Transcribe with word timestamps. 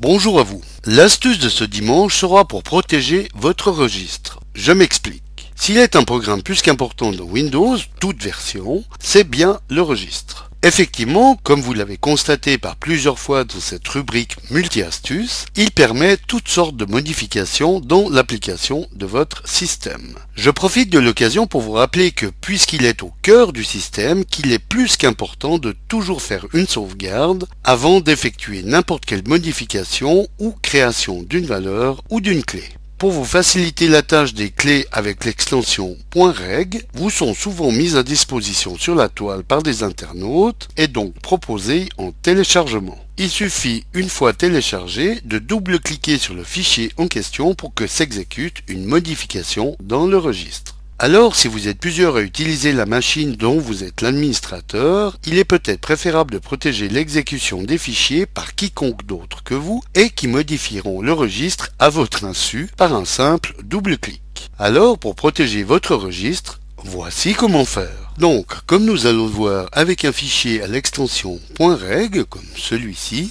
Bonjour 0.00 0.38
à 0.38 0.44
vous. 0.44 0.60
L'astuce 0.84 1.40
de 1.40 1.48
ce 1.48 1.64
dimanche 1.64 2.16
sera 2.16 2.46
pour 2.46 2.62
protéger 2.62 3.28
votre 3.34 3.72
registre. 3.72 4.38
Je 4.54 4.70
m'explique. 4.70 5.50
S'il 5.56 5.76
est 5.76 5.96
un 5.96 6.04
programme 6.04 6.44
plus 6.44 6.62
qu'important 6.62 7.10
dans 7.10 7.24
Windows, 7.24 7.76
toute 7.98 8.22
version, 8.22 8.84
c'est 9.00 9.28
bien 9.28 9.58
le 9.68 9.82
registre. 9.82 10.47
Effectivement, 10.64 11.38
comme 11.44 11.60
vous 11.60 11.72
l'avez 11.72 11.96
constaté 11.96 12.58
par 12.58 12.74
plusieurs 12.74 13.20
fois 13.20 13.44
dans 13.44 13.60
cette 13.60 13.86
rubrique 13.86 14.36
multi-astuces, 14.50 15.46
il 15.54 15.70
permet 15.70 16.16
toutes 16.16 16.48
sortes 16.48 16.76
de 16.76 16.84
modifications 16.84 17.78
dans 17.78 18.10
l'application 18.10 18.88
de 18.92 19.06
votre 19.06 19.46
système. 19.46 20.16
Je 20.34 20.50
profite 20.50 20.90
de 20.90 20.98
l'occasion 20.98 21.46
pour 21.46 21.60
vous 21.60 21.72
rappeler 21.72 22.10
que 22.10 22.26
puisqu'il 22.26 22.86
est 22.86 23.04
au 23.04 23.12
cœur 23.22 23.52
du 23.52 23.62
système, 23.62 24.24
qu'il 24.24 24.52
est 24.52 24.58
plus 24.58 24.96
qu'important 24.96 25.58
de 25.58 25.76
toujours 25.86 26.22
faire 26.22 26.46
une 26.52 26.66
sauvegarde 26.66 27.46
avant 27.62 28.00
d'effectuer 28.00 28.64
n'importe 28.64 29.04
quelle 29.04 29.28
modification 29.28 30.26
ou 30.40 30.56
création 30.60 31.22
d'une 31.22 31.46
valeur 31.46 32.02
ou 32.10 32.20
d'une 32.20 32.42
clé. 32.42 32.64
Pour 32.98 33.12
vous 33.12 33.24
faciliter 33.24 33.86
la 33.86 34.02
tâche 34.02 34.34
des 34.34 34.50
clés 34.50 34.84
avec 34.90 35.24
l'extension 35.24 35.96
.reg, 36.16 36.84
vous 36.94 37.10
sont 37.10 37.32
souvent 37.32 37.70
mises 37.70 37.94
à 37.94 38.02
disposition 38.02 38.76
sur 38.76 38.96
la 38.96 39.08
toile 39.08 39.44
par 39.44 39.62
des 39.62 39.84
internautes 39.84 40.66
et 40.76 40.88
donc 40.88 41.14
proposées 41.20 41.88
en 41.96 42.10
téléchargement. 42.10 42.98
Il 43.16 43.30
suffit, 43.30 43.84
une 43.94 44.08
fois 44.08 44.32
téléchargé, 44.32 45.20
de 45.24 45.38
double-cliquer 45.38 46.18
sur 46.18 46.34
le 46.34 46.42
fichier 46.42 46.90
en 46.96 47.06
question 47.06 47.54
pour 47.54 47.72
que 47.72 47.86
s'exécute 47.86 48.64
une 48.66 48.84
modification 48.84 49.76
dans 49.80 50.08
le 50.08 50.18
registre. 50.18 50.67
Alors, 51.00 51.36
si 51.36 51.46
vous 51.46 51.68
êtes 51.68 51.78
plusieurs 51.78 52.16
à 52.16 52.22
utiliser 52.22 52.72
la 52.72 52.84
machine 52.84 53.36
dont 53.36 53.60
vous 53.60 53.84
êtes 53.84 54.00
l'administrateur, 54.00 55.16
il 55.26 55.38
est 55.38 55.44
peut-être 55.44 55.80
préférable 55.80 56.32
de 56.32 56.38
protéger 56.38 56.88
l'exécution 56.88 57.62
des 57.62 57.78
fichiers 57.78 58.26
par 58.26 58.56
quiconque 58.56 59.06
d'autre 59.06 59.44
que 59.44 59.54
vous 59.54 59.80
et 59.94 60.10
qui 60.10 60.26
modifieront 60.26 61.00
le 61.00 61.12
registre 61.12 61.70
à 61.78 61.88
votre 61.88 62.24
insu 62.24 62.68
par 62.76 62.94
un 62.94 63.04
simple 63.04 63.54
double-clic. 63.62 64.50
Alors, 64.58 64.98
pour 64.98 65.14
protéger 65.14 65.62
votre 65.62 65.94
registre, 65.94 66.58
voici 66.78 67.32
comment 67.32 67.64
faire. 67.64 68.12
Donc, 68.18 68.46
comme 68.66 68.84
nous 68.84 69.06
allons 69.06 69.26
le 69.26 69.30
voir 69.30 69.68
avec 69.70 70.04
un 70.04 70.12
fichier 70.12 70.62
à 70.62 70.66
l'extension 70.66 71.38
.reg, 71.60 72.24
comme 72.24 72.42
celui-ci, 72.56 73.30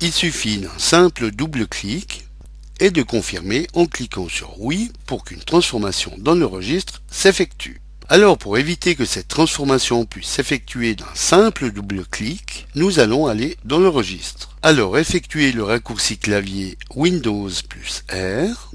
il 0.00 0.12
suffit 0.12 0.58
d'un 0.58 0.78
simple 0.78 1.32
double-clic 1.32 2.26
et 2.82 2.90
de 2.90 3.04
confirmer 3.04 3.68
en 3.74 3.86
cliquant 3.86 4.28
sur 4.28 4.60
oui 4.60 4.90
pour 5.06 5.24
qu'une 5.24 5.38
transformation 5.38 6.16
dans 6.18 6.34
le 6.34 6.46
registre 6.46 7.00
s'effectue. 7.08 7.80
Alors 8.08 8.36
pour 8.36 8.58
éviter 8.58 8.96
que 8.96 9.04
cette 9.04 9.28
transformation 9.28 10.04
puisse 10.04 10.26
s'effectuer 10.26 10.96
d'un 10.96 11.14
simple 11.14 11.70
double-clic, 11.70 12.66
nous 12.74 12.98
allons 12.98 13.28
aller 13.28 13.56
dans 13.64 13.78
le 13.78 13.88
registre. 13.88 14.56
Alors 14.62 14.98
effectuez 14.98 15.52
le 15.52 15.62
raccourci 15.62 16.18
clavier 16.18 16.76
Windows 16.96 17.50
plus 17.68 18.02
R. 18.12 18.72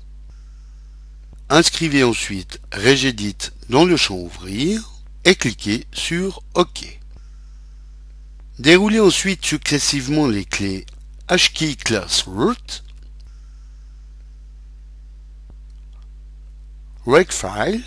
Inscrivez 1.50 2.06
ensuite 2.06 2.62
Regedit 2.74 3.36
dans 3.68 3.84
le 3.84 3.98
champ 3.98 4.16
Ouvrir 4.16 4.90
et 5.26 5.36
cliquez 5.36 5.86
sur 5.92 6.42
OK. 6.54 6.98
Déroulez 8.58 9.02
ensuite 9.02 9.46
successivement 9.46 10.28
les 10.28 10.46
clés 10.46 10.86
HKey 11.30 11.76
Class 11.76 12.22
Root 12.22 12.87
File 17.30 17.86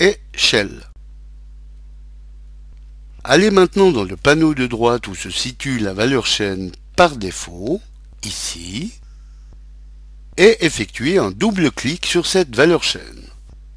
et 0.00 0.18
Shell. 0.34 0.82
Allez 3.22 3.52
maintenant 3.52 3.92
dans 3.92 4.02
le 4.02 4.16
panneau 4.16 4.54
de 4.54 4.66
droite 4.66 5.06
où 5.06 5.14
se 5.14 5.30
situe 5.30 5.78
la 5.78 5.92
valeur 5.92 6.26
chaîne 6.26 6.72
par 6.96 7.16
défaut, 7.16 7.80
ici, 8.24 8.92
et 10.36 10.64
effectuez 10.66 11.18
un 11.18 11.30
double 11.30 11.70
clic 11.70 12.06
sur 12.06 12.26
cette 12.26 12.56
valeur 12.56 12.82
chaîne. 12.82 13.22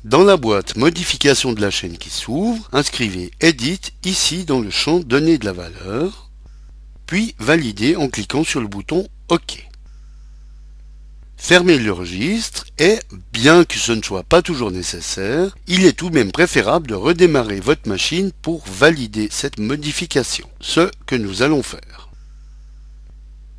Dans 0.06 0.24
la 0.24 0.38
boîte 0.38 0.76
Modification 0.76 1.54
de 1.54 1.62
la 1.62 1.70
chaîne 1.70 2.00
qui 2.00 2.10
s'ouvre, 2.10 2.68
inscrivez 2.72 3.30
Edit 3.42 3.94
ici 4.04 4.44
dans 4.44 4.60
le 4.60 4.72
champ 4.72 5.02
Données 5.02 5.38
de 5.38 5.46
la 5.46 5.54
valeur, 5.54 6.32
puis 7.06 7.36
validez 7.38 7.96
en 7.96 8.10
cliquant 8.10 8.44
sur 8.44 8.60
le 8.60 8.68
bouton 8.68 9.08
OK. 9.30 9.69
Fermez 11.42 11.80
le 11.80 11.94
registre 11.94 12.66
et, 12.78 13.00
bien 13.34 13.64
que 13.64 13.80
ce 13.80 13.94
ne 13.94 14.04
soit 14.04 14.24
pas 14.24 14.44
toujours 14.44 14.72
nécessaire, 14.72 15.58
il 15.68 15.86
est 15.86 15.94
tout 15.94 16.10
de 16.10 16.16
même 16.16 16.32
préférable 16.32 16.88
de 16.88 16.94
redémarrer 16.94 17.60
votre 17.60 17.88
machine 17.88 18.32
pour 18.44 18.64
valider 18.68 19.30
cette 19.32 19.58
modification, 19.58 20.48
ce 20.60 20.92
que 21.08 21.16
nous 21.16 21.42
allons 21.42 21.64
faire. 21.64 22.10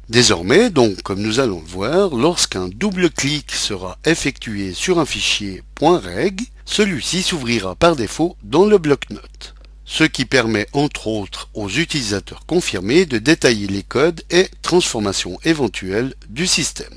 Désormais, 0.08 0.70
donc, 0.70 1.02
comme 1.02 1.20
nous 1.20 1.40
allons 1.40 1.62
le 1.62 1.66
voir, 1.66 2.14
lorsqu'un 2.14 2.68
double 2.68 3.10
clic 3.10 3.50
sera 3.50 3.98
effectué 4.04 4.72
sur 4.72 5.00
un 5.00 5.06
fichier 5.06 5.62
.reg, 5.80 6.42
celui-ci 6.66 7.22
s'ouvrira 7.22 7.74
par 7.74 7.96
défaut 7.96 8.36
dans 8.44 8.66
le 8.66 8.78
bloc-notes, 8.78 9.54
ce 9.84 10.04
qui 10.04 10.26
permet 10.26 10.68
entre 10.74 11.08
autres 11.08 11.48
aux 11.54 11.70
utilisateurs 11.70 12.44
confirmés 12.46 13.06
de 13.06 13.18
détailler 13.18 13.66
les 13.66 13.82
codes 13.82 14.22
et 14.30 14.48
transformations 14.62 15.38
éventuelles 15.44 16.14
du 16.28 16.46
système. 16.46 16.94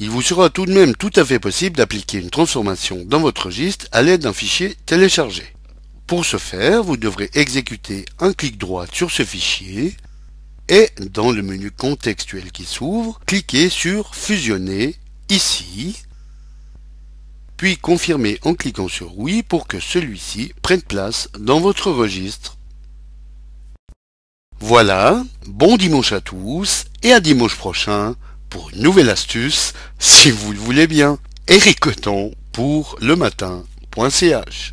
Il 0.00 0.10
vous 0.10 0.22
sera 0.22 0.50
tout 0.50 0.66
de 0.66 0.72
même 0.72 0.96
tout 0.96 1.12
à 1.14 1.24
fait 1.24 1.38
possible 1.38 1.76
d'appliquer 1.76 2.18
une 2.18 2.30
transformation 2.30 3.04
dans 3.04 3.20
votre 3.20 3.46
registre 3.46 3.86
à 3.92 4.02
l'aide 4.02 4.22
d'un 4.22 4.32
fichier 4.32 4.74
téléchargé. 4.86 5.44
Pour 6.06 6.24
ce 6.24 6.36
faire, 6.36 6.82
vous 6.82 6.96
devrez 6.96 7.30
exécuter 7.34 8.04
un 8.18 8.32
clic 8.32 8.58
droit 8.58 8.86
sur 8.92 9.10
ce 9.10 9.24
fichier 9.24 9.96
et 10.68 10.90
dans 11.12 11.30
le 11.30 11.42
menu 11.42 11.70
contextuel 11.70 12.50
qui 12.50 12.64
s'ouvre, 12.64 13.20
cliquez 13.26 13.68
sur 13.68 14.14
Fusionner 14.14 14.96
ici, 15.28 16.02
puis 17.56 17.76
confirmez 17.76 18.38
en 18.42 18.54
cliquant 18.54 18.88
sur 18.88 19.16
Oui 19.16 19.42
pour 19.42 19.68
que 19.68 19.78
celui-ci 19.78 20.52
prenne 20.60 20.82
place 20.82 21.28
dans 21.38 21.60
votre 21.60 21.90
registre. 21.90 22.56
Voilà, 24.58 25.24
bon 25.46 25.76
dimanche 25.76 26.12
à 26.12 26.20
tous 26.20 26.86
et 27.02 27.12
à 27.12 27.20
dimanche 27.20 27.56
prochain 27.56 28.16
pour 28.54 28.70
une 28.70 28.82
nouvelle 28.82 29.10
astuce, 29.10 29.72
si 29.98 30.30
vous 30.30 30.52
le 30.52 30.58
voulez 30.58 30.86
bien. 30.86 31.18
Eric 31.48 31.80
Coton 31.80 32.30
pour 32.52 32.96
le 33.00 33.16
matin.ch 33.16 34.70